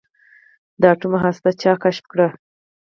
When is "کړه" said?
2.11-2.27